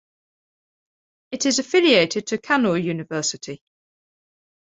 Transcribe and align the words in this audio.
It 1.31 1.45
is 1.45 1.59
affiliated 1.59 2.25
to 2.25 2.39
Kannur 2.39 2.83
University. 2.83 3.61